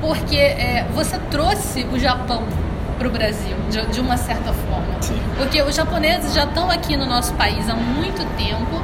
[0.00, 2.42] porque é, você trouxe o Japão
[2.98, 5.00] para o Brasil, de, de, uma certa forma.
[5.00, 5.20] Sim.
[5.36, 8.82] Porque os japoneses já estão aqui no nosso país há muito tempo,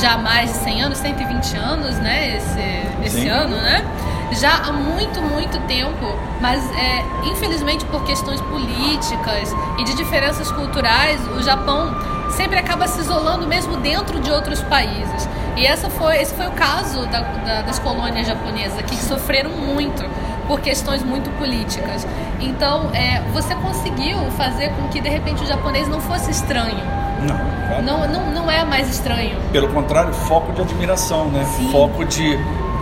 [0.00, 2.36] já há mais de 100 anos, 120 anos, né?
[2.36, 3.84] Esse, esse ano, né?
[4.32, 11.20] Já há muito, muito tempo, mas é, infelizmente por questões políticas e de diferenças culturais,
[11.28, 11.94] o Japão
[12.30, 15.28] sempre acaba se isolando mesmo dentro de outros países.
[15.56, 20.02] E essa foi, esse foi o caso da, da, das colônias japonesas, que sofreram muito
[20.46, 22.06] por questões muito políticas.
[22.40, 26.84] Então, é, você conseguiu fazer com que de repente o japonês não fosse estranho.
[27.20, 27.36] Não,
[27.68, 27.82] claro.
[27.82, 29.36] não, não, não é mais estranho.
[29.52, 31.44] Pelo contrário, foco de admiração, né?
[31.56, 31.70] Sim.
[31.70, 32.38] Foco de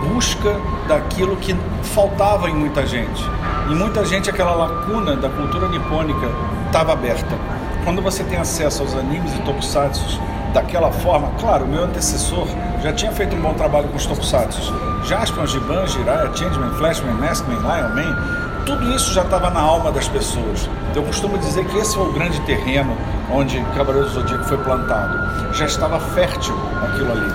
[0.07, 3.23] busca daquilo que faltava em muita gente.
[3.69, 6.27] Em muita gente, aquela lacuna da cultura nipônica
[6.65, 7.37] estava aberta.
[7.83, 10.19] Quando você tem acesso aos animes e tokusatsu
[10.53, 12.47] daquela forma, claro, o meu antecessor
[12.83, 14.73] já tinha feito um bom trabalho com os tokusatsu.
[15.05, 20.09] Jaspion, Giban, Jiraiya, Changeman, Flashman, Maskman, Lion Man, tudo isso já estava na alma das
[20.09, 20.69] pessoas.
[20.93, 22.95] Eu costumo dizer que esse foi o grande terreno
[23.31, 25.53] onde Cavaleiro do Zodíaco foi plantado.
[25.55, 26.53] Já estava fértil
[26.83, 27.31] aquilo ali.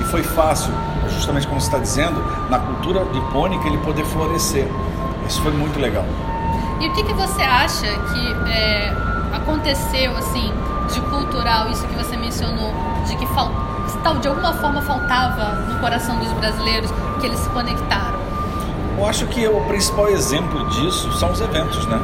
[0.00, 0.72] E foi fácil,
[1.08, 4.66] justamente como você está dizendo, na cultura nipônica ele poder florescer.
[5.28, 6.04] Isso foi muito legal.
[6.80, 8.92] E o que, que você acha que é,
[9.32, 10.52] aconteceu, assim,
[10.92, 12.72] de cultural, isso que você mencionou,
[13.06, 13.50] de que fal,
[14.04, 18.20] tal, de alguma forma faltava no coração dos brasileiros, que eles se conectaram?
[18.98, 21.98] Eu acho que o principal exemplo disso são os eventos, né?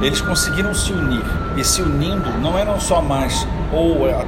[0.00, 1.22] Eles conseguiram se unir.
[1.56, 4.24] E se unindo, não eram só mais ou é,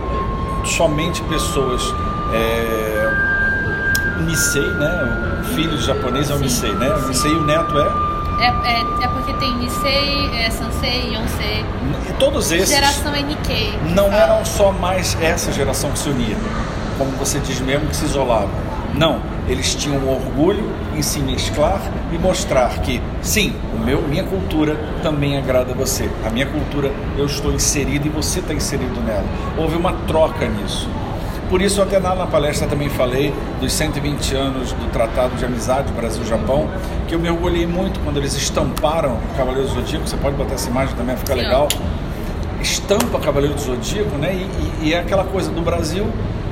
[0.64, 1.82] somente pessoas.
[2.32, 3.34] É,
[4.26, 5.40] Nisei, né?
[5.40, 6.92] O filho japonês é o Nisei, né?
[6.94, 11.64] O Nisei e o neto é é, é, é, porque tem Nisei, é Sansei, Yonsei.
[12.08, 12.68] E todos esses.
[12.68, 13.78] Geração é Nikkei.
[13.94, 16.36] Não eram só mais essa geração que se unia,
[16.96, 18.48] como você diz mesmo, que se isolava.
[18.94, 21.80] Não, eles tinham orgulho em se mesclar
[22.12, 26.08] e mostrar que, sim, o meu, minha cultura também agrada a você.
[26.24, 29.24] A minha cultura eu estou inserido e você está inserido nela.
[29.58, 30.88] Houve uma troca nisso.
[31.50, 35.92] Por isso, até lá na palestra também falei dos 120 anos do Tratado de Amizade
[35.92, 36.68] Brasil-Japão,
[37.06, 40.08] que eu me orgulhei muito quando eles estamparam o Cavaleiro do Zodíaco.
[40.08, 41.68] Você pode botar essa imagem também, fica legal.
[42.60, 44.34] Estampa Cavaleiro do Zodíaco, né?
[44.34, 46.08] E, e, e é aquela coisa do Brasil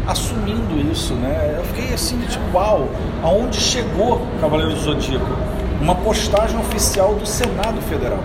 [0.07, 1.57] assumindo isso, né?
[1.59, 2.89] Eu fiquei assim, tipo, uau,
[3.23, 5.27] aonde chegou o Cavaleiro do Zodíaco?
[5.81, 8.19] Uma postagem oficial do Senado Federal.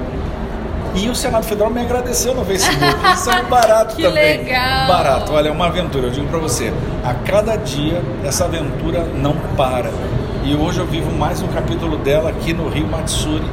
[0.96, 2.84] E o Senado Federal me agradeceu no Facebook.
[3.14, 4.38] Isso é um barato que também.
[4.40, 4.88] legal.
[4.88, 5.32] Barato.
[5.34, 6.08] Olha, é uma aventura.
[6.08, 6.74] Eu digo para você,
[7.06, 9.92] a cada dia essa aventura não para.
[10.44, 13.46] E hoje eu vivo mais um capítulo dela aqui no Rio Matsuri.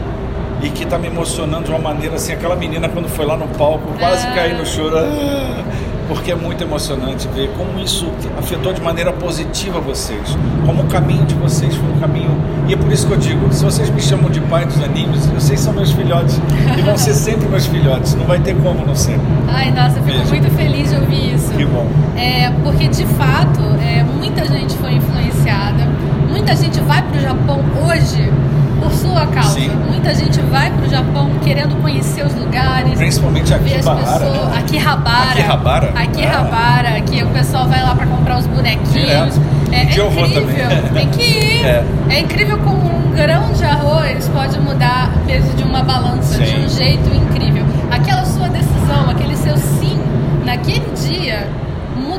[0.63, 3.47] E que está me emocionando de uma maneira assim, aquela menina quando foi lá no
[3.49, 4.33] palco, quase Ah.
[4.35, 4.97] caiu no choro.
[4.97, 5.63] Ah,
[6.09, 8.07] Porque é muito emocionante ver como isso
[8.39, 10.37] afetou de maneira positiva vocês.
[10.67, 12.31] Como o caminho de vocês foi um caminho.
[12.69, 15.27] E é por isso que eu digo: se vocês me chamam de pai dos animes,
[15.27, 16.41] vocês são meus filhotes.
[16.79, 18.15] E vão ser sempre meus filhotes.
[18.15, 19.19] Não vai ter como não ser.
[19.49, 20.31] Ai, nossa, eu fico Beijo.
[20.31, 21.51] muito feliz de ouvir isso.
[21.53, 21.87] Que bom.
[22.17, 25.84] É, porque de fato, é, muita gente foi influenciada.
[26.45, 28.31] Muita gente vai para o Japão hoje
[28.79, 29.59] por sua causa.
[29.59, 29.71] Sim.
[29.89, 32.99] Muita gente vai para o Japão querendo conhecer os lugares.
[32.99, 34.49] Principalmente ver as Akihabara, pessoas.
[34.49, 34.59] né?
[34.59, 35.31] Akihabara.
[35.31, 35.93] Akihabara?
[35.97, 39.41] Akihabara, que o pessoal vai lá para comprar os bonequinhos.
[39.73, 40.35] É, é incrível.
[40.35, 40.83] também.
[40.93, 41.65] Tem que ir.
[41.65, 41.85] É.
[42.11, 42.21] É.
[42.21, 46.65] incrível como um grão de arroz pode mudar o peso de uma balança de Sim.
[46.67, 47.65] um jeito incrível.
[47.91, 49.99] Aquela sua decisão, aquele seu sim
[50.45, 51.49] naquele dia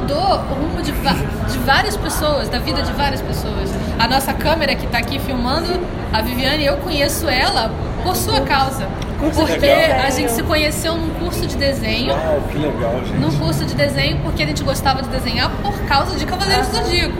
[0.06, 3.72] mudou o rumo de, de várias pessoas, da vida de várias pessoas.
[3.98, 5.80] A nossa câmera que está aqui filmando,
[6.14, 7.72] a Viviane, eu conheço ela
[8.04, 8.88] por sua causa.
[9.34, 12.14] Porque a gente se conheceu num curso de desenho.
[12.14, 13.18] Uau, que legal, gente.
[13.18, 16.76] Num curso de desenho, porque a gente gostava de desenhar por causa de Cavaleiros do
[16.76, 17.18] Zodíaco.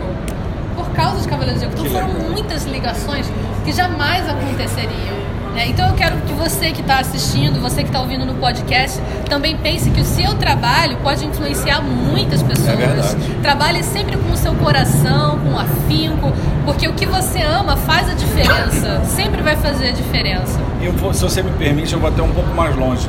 [0.76, 1.86] Por causa de Cavaleiros do Zodíaco.
[1.88, 3.26] Então foram muitas ligações
[3.64, 5.25] que jamais aconteceriam.
[5.56, 5.66] Né?
[5.68, 9.56] Então eu quero que você que está assistindo, você que está ouvindo no podcast, também
[9.56, 12.68] pense que o seu trabalho pode influenciar muitas pessoas.
[12.68, 13.16] É verdade.
[13.42, 16.32] Trabalhe sempre com o seu coração, com afinco,
[16.66, 19.00] porque o que você ama faz a diferença.
[19.16, 20.60] Sempre vai fazer a diferença.
[20.80, 23.08] E eu se você me permite, eu vou até um pouco mais longe.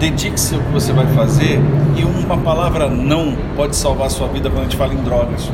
[0.00, 1.60] Dedique-se ao que você vai fazer
[1.96, 5.48] e uma palavra não pode salvar a sua vida quando a gente fala em drogas.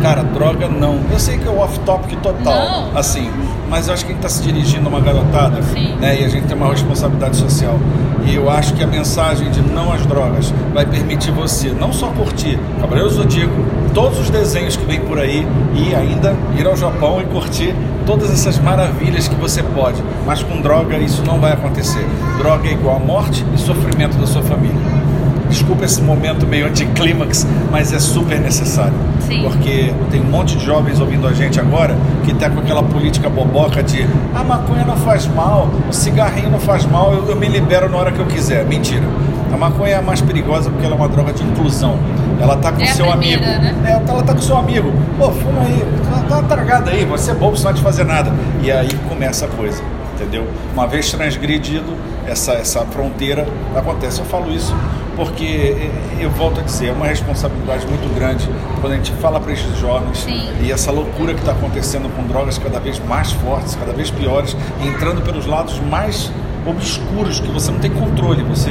[0.00, 1.00] Cara, droga não.
[1.10, 2.54] Eu sei que é o off-topic total,
[2.92, 2.96] Não.
[2.96, 3.30] assim,
[3.68, 5.94] mas eu acho que a gente está se dirigindo a uma garotada, Sim.
[5.96, 6.20] né?
[6.20, 7.78] E a gente tem uma responsabilidade social.
[8.24, 12.08] E eu acho que a mensagem de não às drogas vai permitir você não só
[12.08, 13.54] curtir Cavaleiro Zodíaco,
[13.94, 17.74] todos os desenhos que vem por aí e ainda ir ao Japão e curtir
[18.04, 20.02] todas essas maravilhas que você pode.
[20.26, 22.04] Mas com droga isso não vai acontecer.
[22.38, 25.05] Droga é igual a morte e sofrimento da sua família.
[25.48, 28.94] Desculpa esse momento meio anticlímax, mas é super necessário.
[29.26, 29.42] Sim.
[29.42, 33.28] Porque tem um monte de jovens ouvindo a gente agora que tá com aquela política
[33.28, 37.46] boboca de a maconha não faz mal, o cigarrinho não faz mal, eu, eu me
[37.48, 38.64] libero na hora que eu quiser.
[38.64, 39.04] Mentira.
[39.52, 41.98] A maconha é a mais perigosa porque ela é uma droga de inclusão.
[42.40, 43.62] Ela tá com É seu primeira, amigo.
[43.62, 43.74] né?
[44.06, 44.92] É, ela tá com seu amigo.
[45.18, 45.84] Pô, fuma aí,
[46.28, 48.30] tá, tá tragada aí, você é bobo, você não vai te fazer nada.
[48.62, 49.82] E aí começa a coisa,
[50.14, 50.46] entendeu?
[50.74, 51.84] Uma vez transgredido
[52.26, 54.20] essa, essa fronteira, acontece.
[54.20, 54.74] Eu falo isso
[55.16, 55.90] porque, eh,
[56.20, 58.48] eu volto a dizer, é uma responsabilidade muito grande
[58.80, 60.50] quando a gente fala para esses jovens Sim.
[60.60, 64.54] e essa loucura que está acontecendo com drogas cada vez mais fortes, cada vez piores,
[64.82, 66.30] entrando pelos lados mais
[66.66, 68.42] obscuros que você não tem controle.
[68.44, 68.70] Você,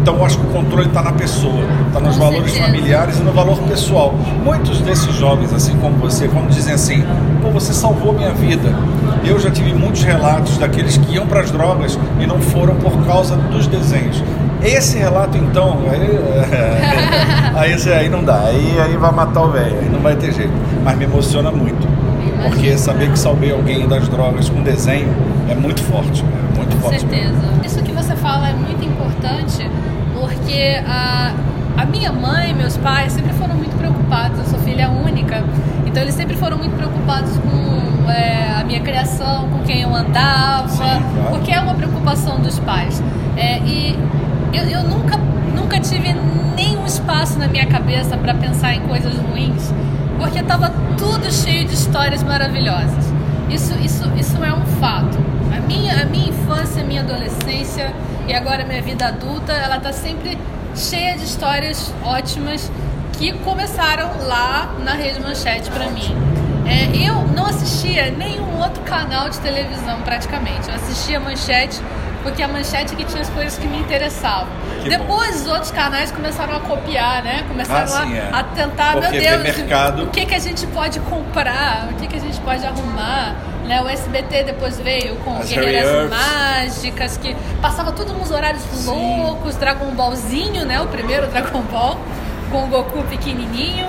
[0.00, 2.66] então eu acho que o controle está na pessoa, está nos Com valores certeza.
[2.66, 4.14] familiares e no valor pessoal.
[4.44, 7.02] Muitos desses jovens, assim como você, quando dizem assim,
[7.42, 8.74] pô, você salvou minha vida.
[9.24, 12.92] Eu já tive muitos relatos daqueles que iam para as drogas e não foram por
[13.06, 14.22] causa dos desenhos.
[14.62, 19.78] Esse relato, então, aí, aí, esse aí não dá, aí, aí vai matar o velho,
[19.78, 20.52] aí não vai ter jeito.
[20.84, 21.86] Mas me emociona muito,
[22.42, 25.08] porque saber que salvei alguém das drogas com desenho
[25.48, 27.06] é muito forte, é muito Com forte.
[27.06, 27.10] mesmo.
[27.10, 27.40] certeza.
[27.64, 29.70] Isso que você fala é muito importante
[30.18, 31.32] porque a,
[31.76, 34.38] a minha mãe meus pais sempre foram muito preocupados.
[34.38, 35.42] Eu sou filha única,
[35.90, 40.68] então eles sempre foram muito preocupados com é, a minha criação, com quem eu andava,
[40.68, 41.04] Sim, claro.
[41.30, 43.02] porque é uma preocupação dos pais.
[43.36, 43.98] É, e
[44.52, 45.16] eu, eu nunca,
[45.52, 46.14] nunca tive
[46.54, 49.74] nenhum espaço na minha cabeça para pensar em coisas ruins,
[50.16, 53.12] porque estava tudo cheio de histórias maravilhosas.
[53.50, 55.18] Isso, isso, isso é um fato.
[55.52, 57.92] A minha, a minha infância, a minha adolescência
[58.28, 60.38] e agora a minha vida adulta, ela tá sempre
[60.76, 62.70] cheia de histórias ótimas
[63.12, 66.16] que começaram lá na Rede Manchete para mim.
[66.66, 70.68] É, eu não assistia nenhum outro canal de televisão praticamente.
[70.68, 71.80] Eu assistia Manchete
[72.22, 74.48] porque a Manchete que tinha as coisas que me interessavam.
[74.82, 77.44] Que Depois os outros canais começaram a copiar, né?
[77.48, 78.30] Começaram Ah, sim, a, é.
[78.32, 80.02] a tentar, Porque meu Deus, mercado.
[80.04, 83.34] o que, que a gente pode comprar, o que, que a gente pode arrumar.
[83.66, 83.80] Né?
[83.82, 86.10] O SBT depois veio com As Guerreiras.
[86.10, 88.86] Mágicas, que passava tudo nos horários Sim.
[88.90, 90.80] loucos, Dragon Ballzinho, né?
[90.80, 91.98] O primeiro Dragon Ball,
[92.50, 93.86] com o Goku pequenininho.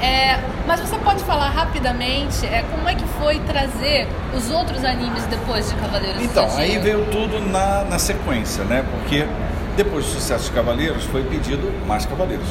[0.00, 4.06] É, mas você pode falar rapidamente é, como é que foi trazer
[4.36, 8.84] os outros animes depois de Cavaleiros do Então, aí veio tudo na, na sequência, né?
[8.90, 9.26] Porque
[9.76, 12.46] depois do sucesso de Cavaleiros, foi pedido mais Cavaleiros.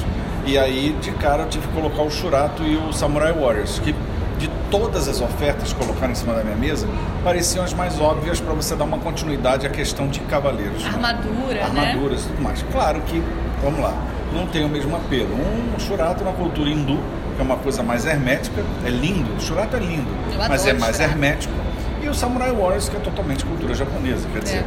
[0.46, 3.96] E aí, de cara, eu tive que colocar o Shurato e o Samurai Warriors, que
[4.38, 6.88] de todas as ofertas que colocaram em cima da minha mesa,
[7.24, 10.84] pareciam as mais óbvias para você dar uma continuidade à questão de Cavaleiros.
[10.84, 10.90] né?
[10.90, 11.82] Armadura, né?
[11.82, 12.66] armaduras e tudo mais.
[12.72, 13.24] Claro que,
[13.62, 13.94] vamos lá,
[14.34, 15.30] não tem o mesmo apelo.
[15.36, 16.98] Um Shurato na cultura hindu,
[17.36, 20.08] que é uma coisa mais hermética, é lindo, o Shurato é lindo,
[20.50, 21.14] mas é mais Shurato.
[21.14, 21.54] hermético.
[22.02, 24.64] E o Samurai Warriors, que é totalmente cultura japonesa, quer dizer, É.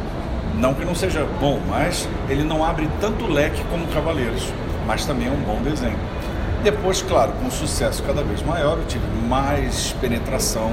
[0.59, 4.51] não que não seja bom, mas ele não abre tanto leque como Cavaleiros,
[4.87, 5.97] mas também é um bom desenho.
[6.63, 10.71] Depois, claro, com um sucesso cada vez maior, eu tive mais penetração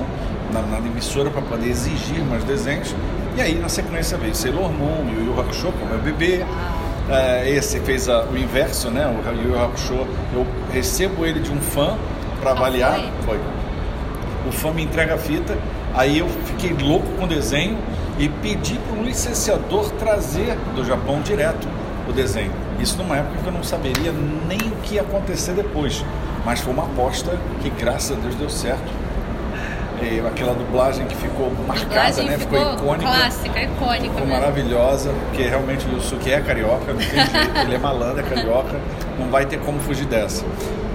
[0.52, 2.94] na, na emissora para poder exigir mais desenhos.
[3.36, 6.44] E aí, na sequência, veio Sailor Moon, Yu Yu Hakusho, que é bebê.
[7.08, 9.06] É, esse fez a- o inverso, né?
[9.06, 11.96] O Yu Yu Hakusho, eu recebo ele de um fã
[12.40, 12.94] para avaliar.
[13.24, 13.38] foi?
[13.38, 13.40] Foi.
[14.48, 15.56] O fã me entrega a fita,
[15.94, 17.76] aí eu fiquei louco com o desenho
[18.18, 21.66] e pedi para um licenciador trazer do Japão direto
[22.08, 22.50] o desenho.
[22.78, 24.12] Isso numa época que eu não saberia
[24.46, 26.04] nem o que ia acontecer depois.
[26.44, 28.92] Mas foi uma aposta que, graças a Deus, deu certo.
[30.02, 32.36] E aquela dublagem que ficou marcada, né?
[32.36, 33.10] Ficou, icônica.
[33.10, 37.78] clássica, icônica Ficou maravilhosa, porque realmente o Yusuke é carioca, não tem jeito, ele é
[37.78, 38.80] malandro, é carioca,
[39.18, 40.44] não vai ter como fugir dessa.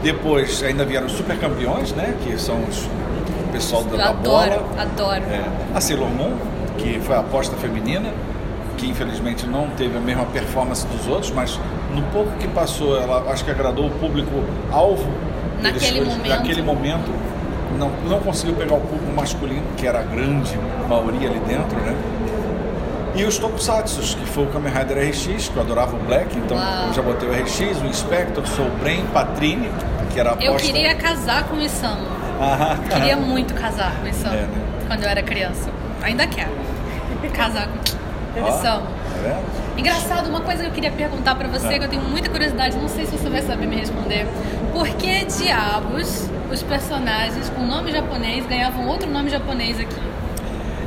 [0.03, 2.15] Depois ainda vieram os super campeões, né?
[2.23, 4.81] Que são os, o pessoal da, da adoro, bola.
[4.81, 5.23] adoro.
[5.23, 5.43] É,
[5.73, 6.33] a Sailor Moon,
[6.77, 8.11] que foi a aposta feminina,
[8.77, 11.59] que infelizmente não teve a mesma performance dos outros, mas
[11.93, 15.11] no pouco que passou, ela acho que agradou o público alvo.
[15.61, 16.27] Naquele momento.
[16.29, 17.11] Naquele momento,
[17.77, 20.57] não, não conseguiu pegar o público masculino, que era a grande
[20.87, 21.95] maioria ali dentro, né?
[23.15, 26.55] E os Tokusatsus, que foi o Kamen Rider RX, que eu adorava o Black, então
[26.55, 26.87] Uau.
[26.87, 29.69] eu já botei o RX, o Inspector, Soul Brain, Patrine,
[30.13, 30.51] que era a aposta.
[30.51, 32.07] Eu queria casar com o Isamu.
[32.39, 32.77] Aham.
[32.89, 34.35] Queria muito casar com o Isamu.
[34.35, 34.61] É, né?
[34.87, 35.69] Quando eu era criança.
[36.01, 36.51] Ainda quero.
[37.33, 38.85] Casar com o Isamu.
[38.85, 39.68] tá vendo?
[39.79, 41.79] Engraçado, uma coisa que eu queria perguntar pra você, Ah.
[41.79, 44.27] que eu tenho muita curiosidade, não sei se você vai saber me responder.
[44.73, 49.95] Por que diabos os personagens com nome japonês ganhavam outro nome japonês aqui?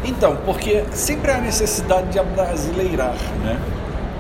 [0.05, 3.59] Então, porque sempre há necessidade de abrasileirar, né?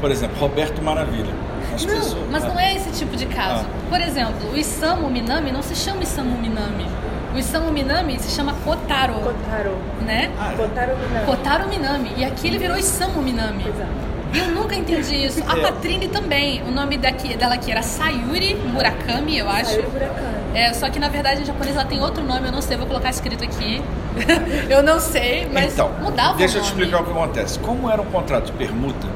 [0.00, 1.32] Por exemplo, Roberto Maravilha.
[1.74, 3.64] As Não, pessoas- mas ah, não é esse tipo de caso.
[3.66, 3.88] Ah.
[3.90, 6.86] Por exemplo, o Isamu Minami não se chama Isamu Minami.
[7.34, 9.76] O Isamu Minami se chama Kotaro, Kotaro.
[10.04, 10.30] né?
[10.38, 10.56] Ah, é.
[10.56, 11.26] Kotaro Minami.
[11.26, 12.12] Kotaro Minami.
[12.16, 13.64] E aqui ele virou Isamu Minami.
[13.66, 14.11] Exato.
[14.34, 15.42] Eu nunca entendi isso.
[15.46, 16.62] A Patrine também.
[16.62, 19.70] O nome daqui, dela aqui era Sayuri Murakami, eu acho.
[19.70, 20.42] Sayuri Murakami.
[20.54, 22.86] É, só que na verdade em japonês ela tem outro nome, eu não sei, vou
[22.86, 23.82] colocar escrito aqui.
[24.68, 27.58] eu não sei, mas então, mudava deixa o eu te explicar o que acontece.
[27.58, 29.06] Como era um contrato de permuta,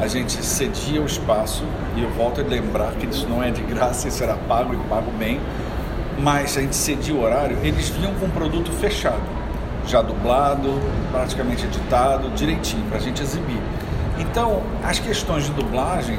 [0.00, 3.60] a gente cedia o espaço, e eu volto a lembrar que isso não é de
[3.62, 5.40] graça, isso era pago e pago bem,
[6.18, 9.20] mas a gente cedia o horário, eles vinham com um produto fechado,
[9.86, 10.80] já dublado,
[11.12, 13.60] praticamente editado, direitinho, para a gente exibir.
[14.30, 16.18] Então, as questões de dublagem,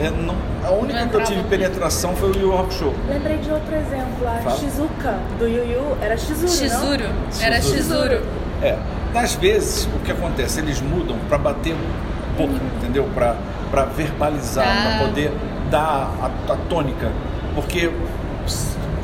[0.00, 0.34] é, não-
[0.66, 2.92] a única Não que eu tive penetração foi o Yu Yu Hakusho.
[3.08, 4.56] Lembrei de outro exemplo, a Fala.
[4.56, 7.04] Shizuka do Yu Yu era Shizuru, Shizuru.
[7.04, 7.42] não?
[7.46, 7.76] Era Shizuru.
[8.10, 8.22] Shizuru.
[8.62, 8.76] É,
[9.14, 11.76] às vezes o que acontece, eles mudam para bater
[12.36, 13.06] boca, entendeu?
[13.14, 14.96] Para verbalizar, Ah.
[14.98, 15.32] para poder
[15.70, 17.10] dar a, a tônica,
[17.54, 17.90] porque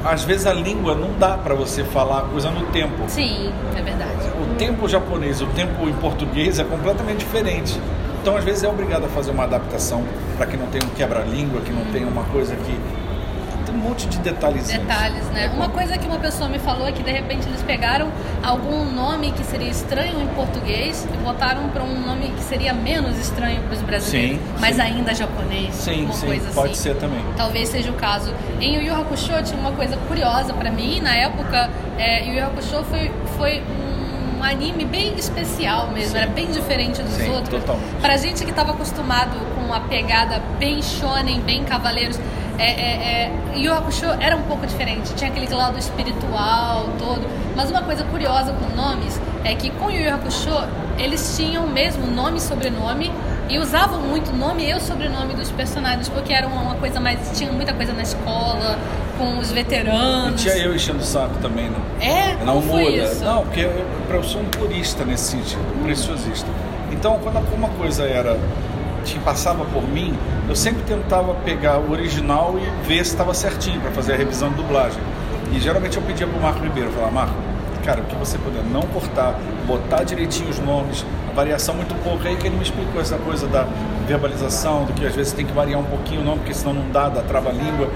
[0.05, 2.95] às vezes a língua não dá para você falar a coisa no tempo.
[3.09, 4.13] Sim, é verdade.
[4.41, 7.79] O tempo japonês, o tempo em português é completamente diferente.
[8.21, 10.05] Então, às vezes, é obrigado a fazer uma adaptação
[10.37, 12.79] para que não tenha um quebra-língua, que não tenha uma coisa que.
[13.67, 14.83] Tem um monte de detalhezinhos.
[14.83, 15.45] Detalhes, né?
[15.45, 18.11] É, Uma coisa que uma pessoa me falou é que de repente eles pegaram
[18.43, 23.19] algum nome que seria estranho em português e botaram para um nome que seria menos
[23.19, 24.81] estranho para os brasileiros, Sim, mas sim.
[24.81, 25.75] ainda japonês.
[25.75, 26.83] Sim, uma sim, coisa pode assim.
[26.83, 27.21] ser também.
[27.37, 28.33] Talvez seja o caso.
[28.59, 31.01] Em Yu Yu Hakusho tinha uma coisa curiosa pra mim.
[31.03, 33.88] Na época, é, Yu Yu Hakusho foi, foi um
[34.43, 36.13] anime bem especial mesmo.
[36.13, 36.19] Sim.
[36.19, 37.61] Era bem diferente dos Sim, outros.
[37.61, 38.01] totalmente.
[38.01, 42.19] Pra gente que estava acostumado com a pegada bem shonen, bem cavaleiros,
[42.59, 45.15] é, é, é, Yu Hakusho era um pouco diferente.
[45.15, 47.27] Tinha aquele lado espiritual todo.
[47.55, 50.69] Mas uma coisa curiosa com nomes é que com Yu Yu Hakusho
[50.99, 53.13] eles tinham mesmo nome e sobrenome
[53.49, 57.51] e usavam muito nome e o sobrenome dos personagens porque era uma coisa mais tinha
[57.53, 58.79] muita coisa na escola
[59.19, 60.41] com os E veteranos.
[60.41, 61.77] tinha eu enchendo o saco também, né?
[62.01, 63.15] É, Não muda.
[63.23, 66.47] Não, porque eu, eu sou um purista nesse sentido, um preciosista.
[66.93, 68.39] Então, quando uma coisa era
[69.05, 70.15] que passava por mim,
[70.49, 74.49] eu sempre tentava pegar o original e ver se estava certinho para fazer a revisão
[74.51, 74.99] de dublagem.
[75.53, 77.35] E geralmente eu pedia pro Marco Ribeiro, falar, Marco,
[77.85, 82.29] cara, o que você puder não cortar, botar direitinho os nomes, a variação muito pouca,
[82.29, 83.67] aí que ele me explicou essa coisa da
[84.09, 86.91] verbalização, do que às vezes tem que variar um pouquinho o nome, porque senão não
[86.91, 87.91] dá, dá trava-língua.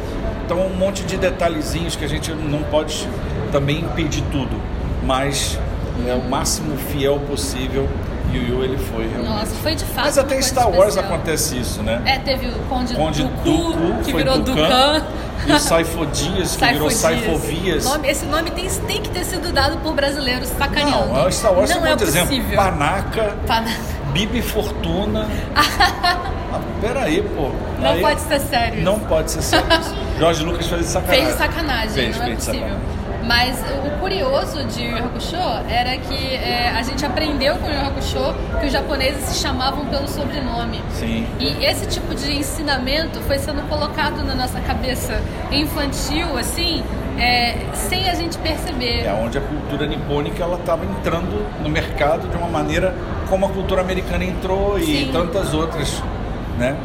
[0.45, 3.09] Então um monte de detalhezinhos que a gente não pode
[3.51, 4.61] também impedir tudo,
[5.03, 5.59] mas
[6.07, 7.89] é o máximo fiel possível
[8.33, 9.29] e o Yu ele foi realmente.
[9.29, 10.05] Nossa, foi de fato.
[10.07, 11.05] Mas até em Star Wars especial.
[11.15, 12.01] acontece isso, né?
[12.07, 15.03] É, teve o Conde, Conde Dooku, Dooku que virou Dukan,
[15.47, 16.91] e o Saifodias, que virou.
[16.91, 17.85] Saifovias.
[17.85, 21.13] Nome- esse nome tem, tem que ter sido dado por brasileiros sacaneando.
[21.13, 22.37] Não, Star Wars Não é um é exemplo.
[22.57, 23.71] Panaca, Pana-
[24.13, 25.27] Bibi Fortuna.
[25.57, 27.51] ah, peraí, pô.
[27.81, 28.75] Não Aí- pode ser sério.
[28.77, 28.85] isso.
[28.85, 29.67] Não pode ser sério.
[29.81, 29.95] isso.
[30.19, 31.25] Jorge Lucas fez sacanagem.
[31.25, 32.69] Fez sacanagem, Fez, não é fez de possível.
[32.69, 33.03] sacanagem.
[33.25, 35.37] Mas o curioso de Yu Hakusho
[35.71, 40.09] era que é, a gente aprendeu com Yu Hakusho que os japoneses se chamavam pelo
[40.09, 40.83] sobrenome.
[40.91, 41.25] Sim.
[41.39, 45.21] E esse tipo de ensinamento foi sendo colocado na nossa cabeça
[45.53, 46.83] infantil, assim,
[47.19, 49.05] é, sem a gente perceber.
[49.05, 52.95] É onde a cultura nipônica ela estava entrando no mercado de uma maneira
[53.29, 55.11] como a cultura americana entrou e Sim.
[55.13, 56.03] tantas outras,
[56.59, 56.77] né?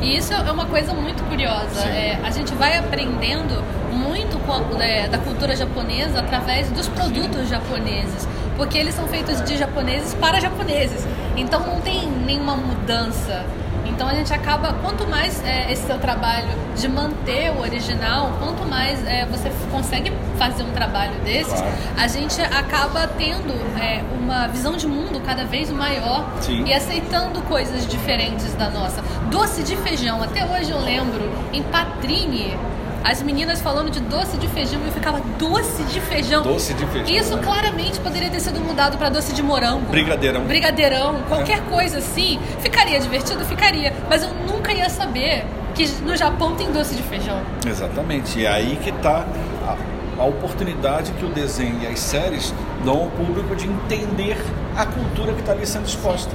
[0.00, 1.80] E isso é uma coisa muito curiosa.
[1.88, 8.26] É, a gente vai aprendendo muito com é, da cultura japonesa através dos produtos japoneses,
[8.56, 11.06] porque eles são feitos de japoneses para japoneses.
[11.36, 13.44] Então não tem nenhuma mudança.
[13.86, 18.64] Então a gente acaba, quanto mais é, esse seu trabalho de manter o original, quanto
[18.68, 21.72] mais é, você consegue fazer um trabalho desses, Claro.
[21.98, 26.64] a gente acaba tendo é, uma visão de mundo cada vez maior Sim.
[26.64, 29.02] e aceitando coisas diferentes da nossa.
[29.30, 32.56] Doce de feijão, até hoje eu lembro, em Patrine,
[33.04, 36.42] as meninas falando de doce de feijão e eu ficava, doce de feijão?
[36.42, 37.42] Doce de feijão, Isso né?
[37.42, 39.86] claramente poderia ter sido mudado para doce de morango.
[39.90, 40.44] Brigadeirão.
[40.44, 41.60] Brigadeirão, qualquer É.
[41.62, 42.38] coisa assim.
[42.60, 43.44] Ficaria divertido?
[43.44, 43.92] Ficaria.
[44.08, 45.44] Mas eu nunca ia saber
[45.74, 47.40] que no Japão tem doce de feijão.
[47.66, 48.38] Exatamente.
[48.38, 49.26] E é aí que está
[49.66, 49.76] a,
[50.22, 52.54] a oportunidade que o desenho e as séries
[52.84, 54.36] dão ao público de entender
[54.76, 56.30] a cultura que está ali sendo exposta.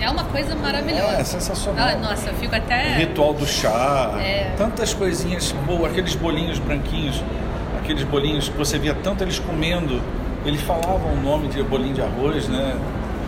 [0.00, 1.16] É uma coisa maravilhosa.
[1.20, 1.88] É, sensacional.
[1.88, 2.96] Ah, nossa, eu fico até.
[2.96, 4.52] Ritual do chá, É.
[4.56, 7.22] tantas coisinhas boas, aqueles bolinhos branquinhos,
[7.78, 10.00] aqueles bolinhos que você via tanto eles comendo,
[10.44, 12.76] eles falavam o nome de bolinho de arroz, né?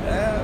[0.06, 0.40] É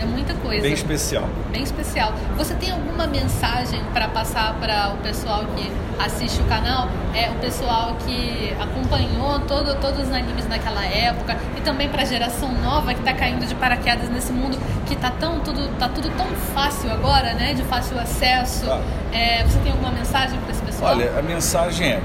[0.00, 0.62] É muita coisa.
[0.62, 1.28] bem especial.
[1.50, 2.12] bem especial.
[2.36, 6.88] Você tem alguma mensagem para passar para o pessoal que assiste o canal?
[7.14, 12.04] É o pessoal que acompanhou todo, todos os animes naquela época e também para a
[12.04, 16.10] geração nova que está caindo de paraquedas nesse mundo que tá tão tudo tá tudo
[16.16, 17.54] tão fácil agora, né?
[17.54, 18.66] De fácil acesso.
[18.66, 18.80] Tá.
[19.12, 20.92] É, você tem alguma mensagem para esse pessoal?
[20.92, 22.00] Olha, a mensagem é: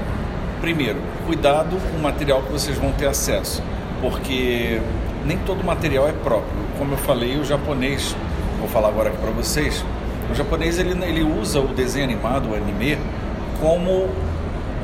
[0.60, 3.62] primeiro, cuidado com o material que vocês vão ter acesso,
[4.00, 4.80] porque
[5.24, 6.71] nem todo material é próprio.
[6.82, 8.12] Como eu falei, o japonês
[8.58, 9.84] vou falar agora aqui para vocês.
[10.28, 12.98] O japonês ele, ele usa o desenho animado, o anime,
[13.60, 14.08] como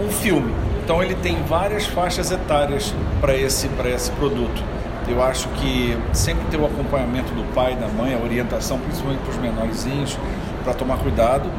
[0.00, 0.54] um filme.
[0.84, 4.62] Então ele tem várias faixas etárias para esse, esse produto.
[5.08, 9.30] Eu acho que sempre ter o acompanhamento do pai, da mãe, a orientação, principalmente para
[9.30, 10.16] os menorzinhos,
[10.62, 11.50] para tomar cuidado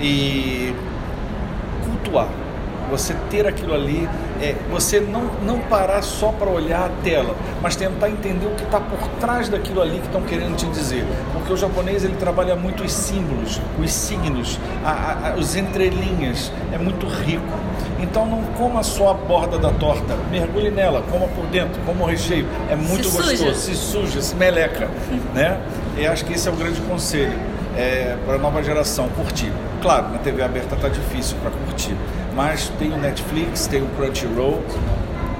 [0.00, 0.74] e
[1.84, 2.28] cultuar
[2.92, 4.06] você ter aquilo ali,
[4.40, 8.64] é, você não, não parar só para olhar a tela, mas tentar entender o que
[8.64, 11.06] está por trás daquilo ali que estão querendo te dizer.
[11.32, 16.76] Porque o japonês ele trabalha muito os símbolos, os signos, a, a, os entrelinhas, é
[16.76, 17.58] muito rico.
[17.98, 22.06] Então não coma só a borda da torta, mergulhe nela, coma por dentro, coma o
[22.06, 22.46] recheio.
[22.70, 23.54] É muito se gostoso, suja.
[23.54, 24.90] se suja, se meleca,
[25.32, 25.58] né?
[25.96, 27.38] E acho que esse é o grande conselho
[27.76, 29.52] é, para a nova geração curtir.
[29.80, 31.96] Claro, na TV aberta está difícil para curtir,
[32.34, 34.62] mas tem o Netflix, tem o Crunchyroll,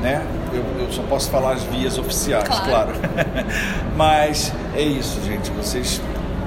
[0.00, 0.24] né?
[0.52, 2.64] Eu, eu só posso falar as vias oficiais, claro.
[2.68, 2.92] Claro.
[3.96, 5.50] mas é isso, gente.
[5.52, 6.00] Vocês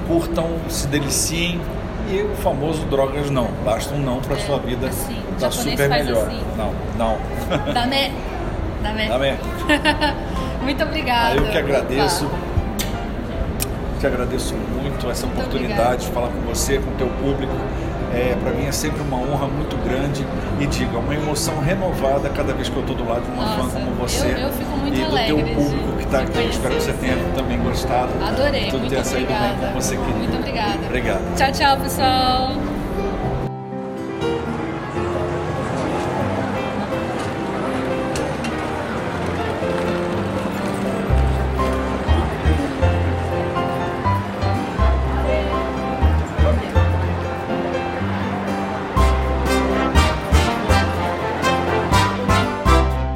[0.06, 1.60] curtam, se deliciem
[2.08, 3.48] e o famoso drogas não.
[3.64, 6.28] Basta um não para É, sua vida assim, tá super melhor.
[6.28, 6.40] assim.
[6.56, 7.18] Não, não.
[7.72, 8.12] Dame.
[8.82, 9.10] Dame.
[9.10, 9.38] Amém.
[10.62, 11.34] Muito obrigada.
[11.36, 12.26] Eu que agradeço.
[12.26, 12.36] Opa.
[14.00, 17.52] Te agradeço muito essa oportunidade de falar com você, com o teu público.
[18.16, 20.26] É, para mim é sempre uma honra muito grande
[20.58, 23.44] e digo, é uma emoção renovada cada vez que eu estou do lado de uma
[23.46, 26.20] fã Nossa, como você eu- eu fico muito e do teu público de- que está
[26.20, 26.48] aqui.
[26.48, 28.10] Espero que você tenha também gostado.
[28.26, 29.66] Adorei, Tudo muito tenha saído bem obrigada.
[29.66, 30.14] como você queria.
[30.14, 30.78] Muito obrigada.
[30.86, 31.36] Obrigado.
[31.36, 32.75] Tchau, tchau, pessoal.